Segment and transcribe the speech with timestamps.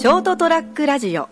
[0.00, 1.28] ショートトラックラジオ。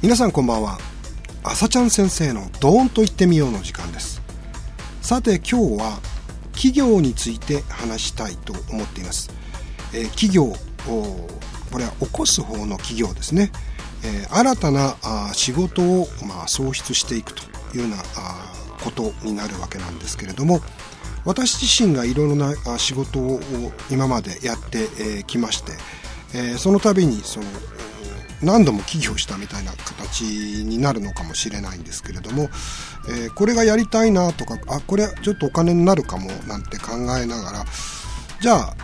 [0.00, 0.78] 皆さんこんばんは。
[1.44, 4.22] 朝ちゃん先生のドーンと言ってみようの時間です。
[5.02, 5.98] さて今日は
[6.52, 9.30] 企業について話したいと思っています、
[9.94, 10.54] え企業
[10.86, 13.50] これは起こす方の企業ですね、
[14.04, 17.42] え新たなあ仕事を、まあ、創出していくと
[17.76, 20.60] いうようなあことになるわけなんですけれども
[21.24, 23.40] 私自身がいろいろな仕事を
[23.90, 25.72] 今までやってきまして、
[26.34, 27.46] えその度にその
[28.42, 32.48] 何度も起業したみたいな形になるのかもしれないんですけれども、
[33.10, 37.64] えこれがやりたいなとかあこれはちょっとお金になるかもなんて考えながら
[38.40, 38.74] じゃあ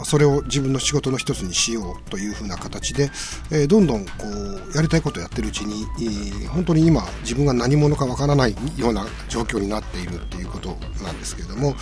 [0.00, 3.10] あそれを自分の仕事の一つにしようというふうな形で、
[3.50, 11.74] えーどんどんこうやりたいことをやってるうちに、えー本当に今自分が何者かわからないような状況になっているっていうことなんですけれども、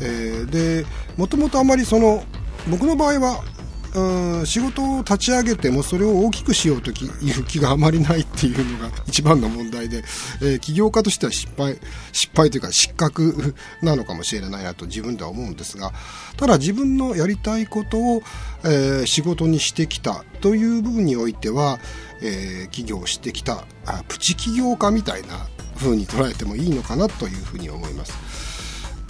[0.00, 2.22] えーでもともとあまりその
[2.68, 3.42] 僕の場合は
[3.96, 6.92] うん仕事を立ち上げてもそれを大きくしようとい
[7.40, 10.04] う気があまりないっていうのが一番の問題で、
[10.42, 11.78] えー起業家としては失敗
[12.12, 15.92] 失敗というか失格なのかもしれないなと自分では思うんですが
[16.36, 18.22] ただ自分のやりたいことを、
[18.64, 21.78] えー仕事にしてきたという部分においては、
[22.20, 25.46] えー起業してきたあプチ起業家みたいな
[25.78, 28.55] 風に捉えてもいいのかなというふうに思います。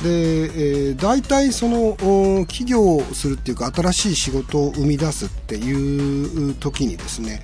[0.02, 7.42] で、えー大体そのお企業するっていうか新しい仕事を生み出すっていう時にですね、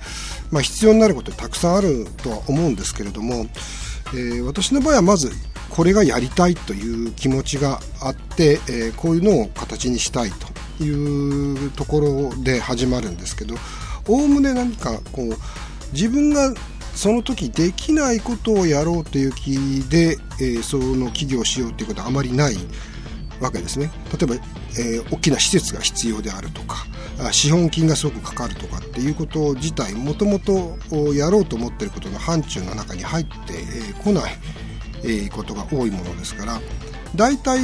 [0.51, 3.45] まあ、必要になることたくさんあるとは思うんですけれども、
[4.13, 5.31] えー私の場合はまず
[5.69, 13.55] これがやりたいという気持ちがあって、えーこういうのを形にしたいというところで始まるんですけど
[14.07, 15.35] おおむね何かこう
[15.93, 16.53] 自分が
[16.95, 19.51] その時できないことをやろうという気
[19.89, 22.55] で、えーその起業しようということはあまりない
[23.39, 23.91] わけですね。
[24.11, 26.85] 例えば、えー大きな施設が必要であるとか
[27.19, 30.77] あ資本金がすごくかかるとかっていうこと自体もともと
[31.13, 34.33] やろうと思っていることの範疇の中に入ってえーこない、
[35.03, 36.59] えことが多いものですから
[37.15, 37.59] 大体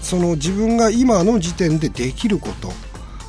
[0.00, 2.72] その自分が今の時点でできること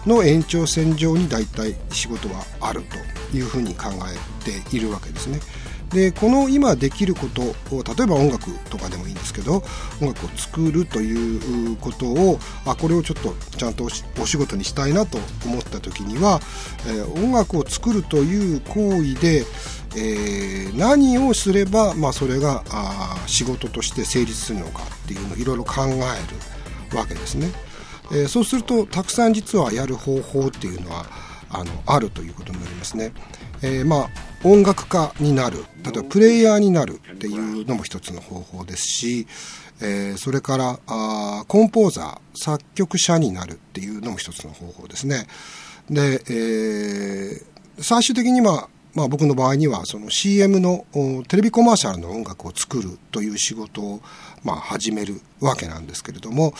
[0.05, 2.83] の延長線上に大体仕事はある
[3.31, 3.85] というふうに考
[4.43, 5.39] えているわけですね。
[5.93, 9.63] でこの今できることを例えば音楽とかでもいいんですけど
[10.01, 16.39] 音楽を作るということをあこれをちょっとちゃんとお仕事にしたいなと思った時には、
[16.87, 19.45] えー音楽を作るという行為で、
[19.95, 25.91] えー何をすれば、まあ、それがあ仕事として成立するのかっていうのをいろいろ考え
[26.91, 27.51] るわけですね。
[28.11, 31.05] えーそうするとたくさん実はやる方法っていうのは
[31.49, 33.13] あのあるということになりますね。
[33.61, 34.09] えーまあ
[34.45, 39.25] 音楽家になる例えばプレイヤーになるっていうのも一つの方法ですし、
[39.81, 45.27] えーそれからあコンポーザー作曲者になるっていうのも一つの方法ですね。
[45.89, 50.85] で、えー最終的にはまあ、僕の場合にはその CM の
[51.27, 54.01] テレビコマーシャルの音楽を作るという仕事を
[54.43, 56.53] まあ始めるわけなんですけれども、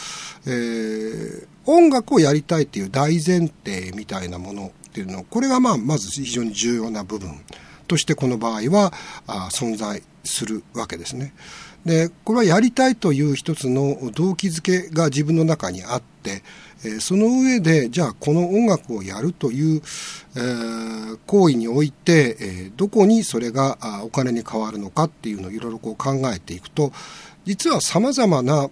[0.46, 7.40] えー音楽をやりたいっていう大前提みたいなものっていうのこれがまあまず非常に重要な部分
[7.88, 8.92] としてこの場合は
[9.28, 11.34] あ存在するわけですね。
[11.86, 16.44] でこれはやりたいという一つの動機づけが自分の中にあって、
[16.86, 19.82] えその上でじゃあこの音楽をやるという、
[20.36, 20.94] えー
[21.26, 26.92] 行為において、えーどこにそれがあお金に変わるのかっていうのをいろいろこう考えていくと
[27.46, 28.70] 実はさまざまな、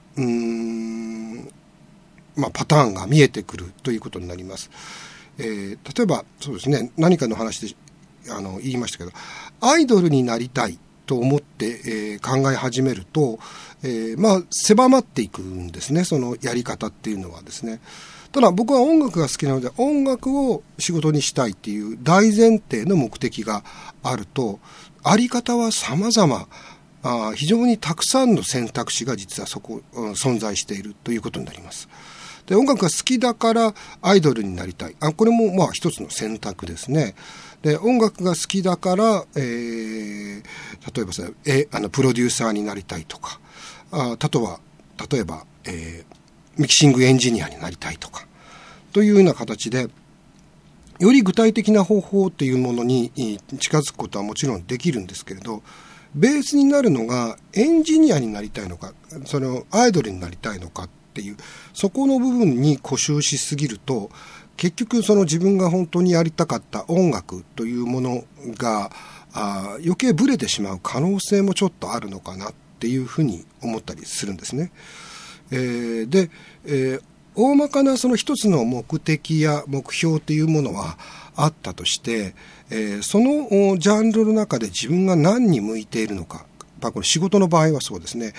[2.36, 4.70] ま、パターンが見えてくるということになります。
[5.38, 7.76] えー例えばそうですね何かの話で
[8.30, 9.12] あの言いましたけど
[9.62, 10.78] アイドルになりたい
[11.12, 13.38] と思って、えー考え始めると、
[13.84, 17.82] えーまあ狭まっていくんですねそのやり方っていうのはですね。
[18.32, 23.66] ただ僕は音楽が好きなので音楽を仕事にしたいっていう大前提の目的が
[24.04, 24.62] あると
[25.04, 26.48] あり方は様々
[27.04, 31.90] あ非常にたくさんの選択肢が実はそこ、うん存在しているということになります。
[32.46, 34.96] で音楽が好きだからアイドルになりたい。
[35.02, 37.16] あこれもまあ一つの選択ですね。
[37.62, 40.44] で音楽が好きだから、えー
[40.94, 43.40] 例えばさえあのプロデューサーになりたいとか
[43.92, 44.60] ああとは
[45.10, 46.22] 例えば、えー
[46.58, 48.28] ミキシングエンジニアになりたいとか
[48.92, 49.88] というような形で
[51.00, 53.12] より具体的な方法というものに
[53.60, 55.64] 近づくことはもちろんできるんですけれど
[56.14, 58.94] ベースになるのがエンジニアになりたいのか
[59.26, 61.38] そのアイドルになりたいのかっていう
[61.74, 64.10] そこの部分に固執しすぎると
[64.58, 68.24] 結局その自分が本当にやりたかった音楽というもの
[68.58, 68.92] が
[69.34, 74.72] あ余計ブレてしまう可能性もちょっとあるのかなっていうふうに思ったりするんですね。
[75.52, 76.30] えー、で、
[76.66, 77.02] えー、
[77.36, 80.98] 大まかなその一つの目的や目標というものは
[81.36, 82.34] あったとして、
[82.70, 86.46] えー、そのジャンルの中で自分が何に向いているのか、
[86.82, 88.34] まあ、これ仕事の場合はそうですね、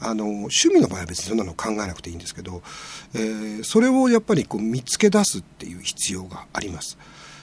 [0.00, 2.62] あの趣味の場合は別にそんなの考えなくていいんですけど、
[3.14, 6.96] えー、それをやっぱりこう見つけ出すっていう必要があります。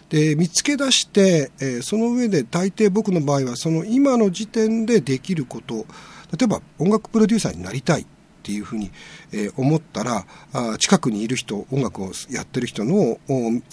[0.09, 5.85] で見つけ出して、えー、その上で大抵僕の場合はその今の時点でできること
[6.31, 8.05] 例えば音楽プロデューサーになりたいっ
[8.43, 8.91] ていうふうに、
[9.31, 13.19] えー、思ったらあ近くにいる人音楽をやってる人のを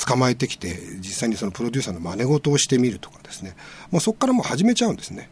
[0.07, 3.55] 捕まえてきて実際にそのプロデューサーの真似事をしてみるとかですね
[3.91, 5.31] もうそこからもう始めちゃうんですね。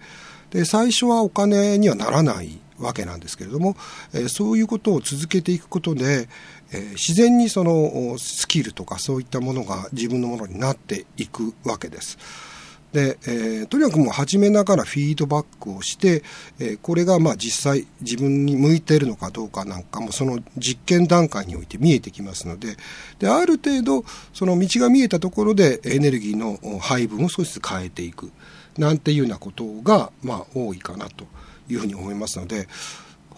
[0.50, 3.76] で最初はお金にはならないわけなんですけれども、
[4.12, 6.28] えー、そういうことを続けていくことで、
[6.72, 12.18] えー、自然にそのスキルとかそういったものが自分のものになっていくわけです。
[12.92, 16.22] で、えー、とにかくもう始めながらフィードバックをして、
[16.58, 22.76] えー、これがまあ実際自分に向いているのかどうかなんかもその実験段階において見えてきますので、
[23.18, 28.32] で、ある程度その道が見えたところでエネルギーの配分を少しずつ変えていく、
[28.76, 31.26] なんていうようなことがまあ多いかなと
[31.68, 32.66] いうふうに思いますので、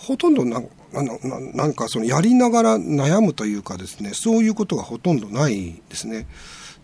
[0.02, 0.60] ほとんどな
[0.92, 6.26] なななんかそのやりながら悩むというかですね、そういうことがほとんどないですね。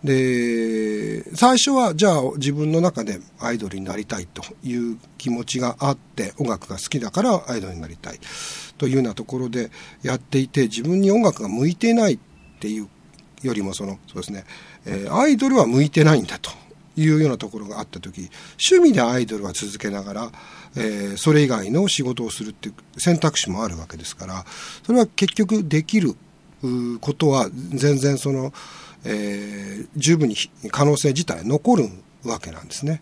[0.04, 8.20] で、最初はじゃあ自分の中でアイドルになりたいという気持ちがあって、音楽が好きだからアイドルになりたい
[8.78, 9.70] というようなところで
[10.02, 12.18] やっていて、自分に音楽が向いていないっ
[12.60, 12.88] ていう
[13.42, 14.44] よりもその、そうですね、
[14.86, 16.50] えー、アイドルは向いてないんだと
[17.02, 18.30] いうようなところがあった時、
[18.70, 20.32] 趣味でアイドルは続けながら、
[20.76, 24.44] えー、それ以外の仕事をするっていう選択肢もあるわけですから、
[24.84, 26.14] それは結局できる
[27.00, 28.52] ことは全然その、
[29.04, 30.36] えー、十分に
[30.70, 31.88] 可能性自体残る
[32.24, 33.00] わけなんですね。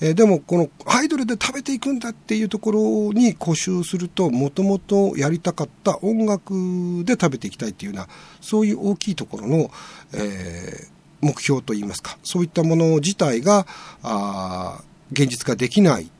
[0.00, 8.08] えー、でもこのアイドルで食べていくんだっていうところに固執するともともとやりたかった音楽で食べていきたいっていうような
[8.40, 9.70] そういう大きいところの、
[10.12, 10.88] えー、
[11.20, 13.66] 目標といいますかそういったもの自体が
[14.02, 14.80] あ
[15.12, 16.10] 現実化できない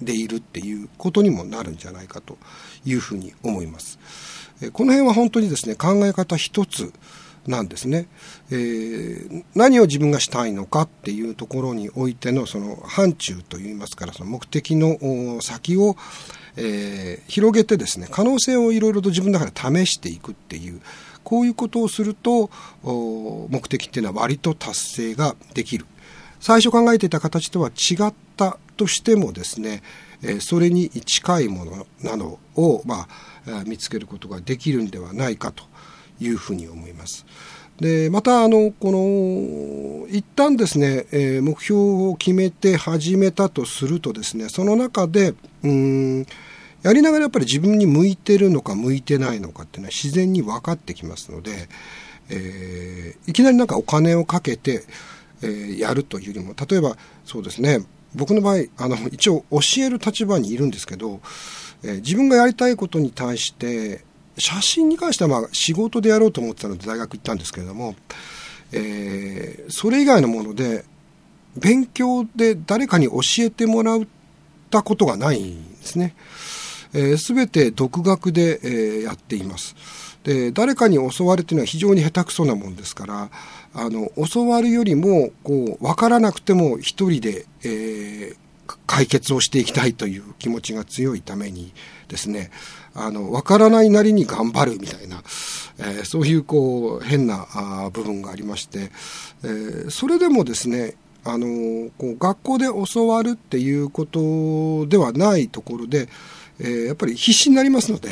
[0.00, 2.36] でいるっていうことにもなるんじゃないかと
[2.84, 3.98] いうふうに思います。
[4.72, 6.92] この辺は本当にですね考え方一つ
[7.46, 8.08] なんですね、
[8.50, 15.96] えー、何を自分がしたいのかっていうところにおいてのその範疇といいますからその目的の先を、
[16.56, 20.80] えー、広げてですね可能性をいろいろと自分の中で試していくっていう
[21.22, 22.50] こういうことをすると
[22.82, 25.86] 目的っていうのは割と達成ができる。
[26.40, 29.82] 最初考えていた形とは違ったとしてもですね
[30.40, 33.08] それに近いものなどを、ま
[33.46, 35.64] あ、見つけることができるんではないかと。
[36.20, 37.26] いうふうに思います。
[37.80, 45.34] でまたあのこの一旦ですね、えー、目標を決めて始めたとするとですねその中で
[45.64, 46.26] うん
[46.82, 51.68] やりながらやっぱり自分に向いてるのか向いてないのかっていうのは自然に分かってきますので、
[52.28, 54.84] えー、いきなりなんかお金をかけて、
[55.42, 57.84] えー、やるというよりも例えばそうですね
[58.14, 61.20] 僕の場合あの一応教える立場にいるんですけど、
[61.82, 64.04] えー、自分がやりたいことに対して
[64.38, 67.94] 写真に関してはまあ仕事でやろうと思ってたので大学行ったんですけれども、
[68.72, 70.84] えー、それ以外のもので
[71.56, 74.00] 勉強で誰かに教えてもらっ
[74.70, 76.14] たことがないんですね。
[76.90, 79.76] す、えー、べ、て独学で、えー、やっています。
[80.24, 83.30] で、誰かに教わるというのは非常に下手くそなもんですから、
[83.74, 88.36] あの、教わるよりも、こう、わからなくても一人で、えー、
[88.86, 91.72] 解決をしていきたいという気持ちが強いために
[92.08, 92.50] ですね、
[92.94, 95.22] あの、わからないなりに頑張るみたいな、
[95.78, 98.90] えー、そういうこう、変なあ部分がありまして、
[99.42, 100.94] えー、それでもですね、
[101.24, 106.08] あの、こう学校で教わるっていうことではないところで、
[106.60, 108.10] えー、やっぱり必死になりますので、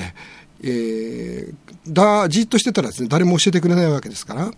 [0.65, 1.53] え、
[1.89, 4.51] だ、じっとしてたらですね、誰も教えてくれないわけですから、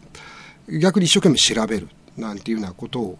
[0.79, 3.19] 逆に一生懸命調べるなんていうようなこと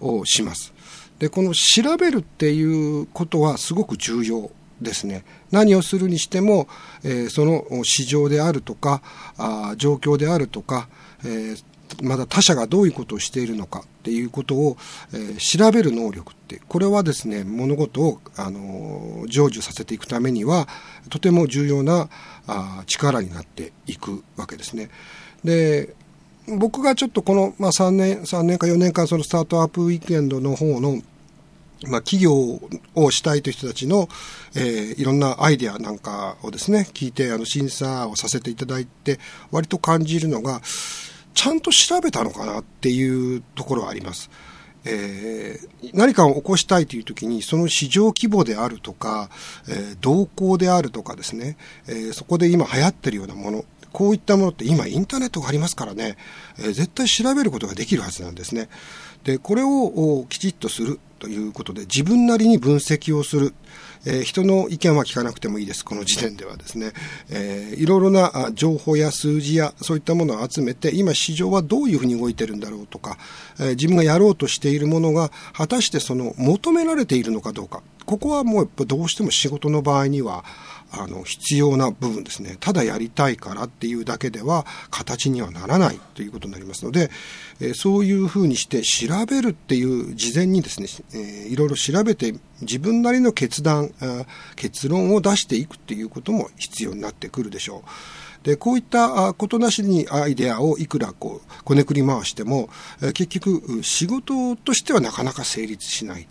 [0.00, 0.72] をします。
[1.18, 5.24] で、この調べるっていうことはすごく重要ですね。
[5.50, 6.68] 何をするにしても、
[7.02, 9.02] えー、その市場であるとか、
[9.38, 10.88] あ状況であるとか、
[11.24, 11.64] えー、
[12.02, 14.76] まだ他者がどういうことをしているのかっていうことを、
[15.14, 20.68] えー、調べる能力って、これはですね、物事を、あのー、成就させていくためには、
[21.08, 22.08] とても重要な
[22.46, 24.90] あ力になっていくわけですね。
[25.44, 25.94] で、
[26.48, 31.02] 僕がちょっとこの、まあ、3年、3年か4年間そのスタートアップウィークエンドの方の
[31.88, 32.32] まあ、企業
[32.94, 34.08] をしたいという人たちの、
[34.54, 40.62] えー、いろんなアイデアなんかをですね、聞いて、あの、審査をさせていただいて、割と感じるのが、
[41.34, 44.30] ちゃんと調べたのかなっていうところはあります。
[44.86, 49.28] えー、何かを起こしたいという時に、その市場規模であるとか、
[49.68, 56.16] えー、動向であるとかですね、えー、そこで今流行ってるようなもの、こういったものって今インターネットがありますからね、
[56.58, 58.68] えー、絶対調べることができるはずなんですね。
[59.24, 63.54] で、これをきちっとするということで、自分なりに分析をする。
[64.08, 65.84] えー、人の意見は聞かなくてもいいです。
[65.84, 66.92] この時点ではですね。
[67.28, 73.18] えー、いろいろな情報や数字やそういったものを集めて、今市場はどういうふうに動いてるんだろうとか、
[73.58, 77.82] えー、自分がやろうとしているものが果たしてその求められているのかどうか。
[78.04, 80.44] ここはもうどうしても仕事の場合には、
[80.98, 87.10] あの必要な部分ですねただやりたいからっていうだけでは形にはならないということになりますので、
[87.60, 93.90] えー、そういうふうにして調べるっていう事前にですね、えー、いろいろ調べて自分なりの決断
[94.56, 97.82] 結論を出していくっていうことも必要になってくるでしょ
[98.42, 98.46] う。
[98.46, 102.68] でこういったことなしにアイデアをいくらこうこねくり回しても
[103.00, 106.28] 結局仕事としてはなかなか成立しない。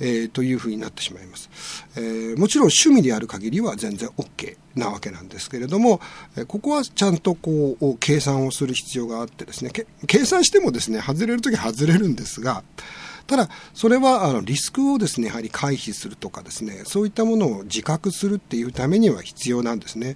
[0.00, 1.50] えー、というふうになってしまいます、
[1.96, 6.00] えー、もちろん趣味である限りは全然 OK なわけなんですけれども、
[6.46, 9.72] ここはちゃんとこう計算をする必要があってですね
[10.06, 12.62] 計算してもですね外れるときは外れるんですが
[13.28, 20.14] ただ、それはあのリスクをですね、やはり回避するとかですね、そういったものを自覚するっていうためには必要なんですね。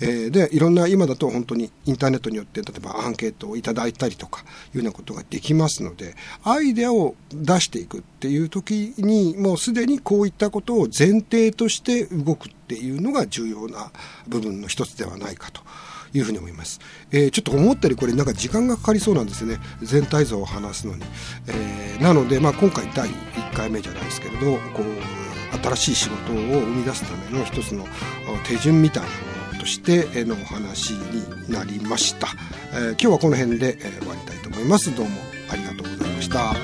[0.00, 4.42] えー、でいろんな今だと本当にインターネットによって例えばアンケートをいただいたりとか
[4.74, 13.90] いうようなことができますのでアイデアを出していくっていう時にもうすでにこういったことを前提として動くっていうのが重要な
[14.28, 15.62] 部分の一つではないかと。
[16.14, 19.58] いうふうに思います、えー、ちょっと思ったよりこれなんか時間がかかりそうなんですよね。
[19.82, 21.02] 全体像を話すのに、
[21.48, 27.84] えー、なので、まあ、今回第1回目じゃないですけれどこう新しい仕事を生み出すための一つの
[28.46, 29.35] 手順みたいなもの
[29.66, 32.28] してのお話になりました、
[32.72, 34.94] えー、今日はこの辺で、え終わりたいと思います。
[34.94, 35.20] どうも
[35.50, 36.54] ありがとうございました。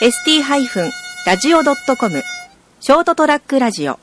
[0.00, 2.22] ST-radio.com
[2.80, 3.98] ショートトラックラジオ。